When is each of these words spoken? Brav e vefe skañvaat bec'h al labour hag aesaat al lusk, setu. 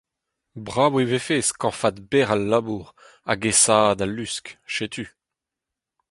Brav 0.65 0.93
e 1.01 1.03
vefe 1.11 1.37
skañvaat 1.49 1.97
bec'h 2.09 2.33
al 2.35 2.43
labour 2.51 2.87
hag 3.27 3.41
aesaat 3.49 3.99
al 4.05 4.11
lusk, 4.15 4.45
setu. 4.75 5.05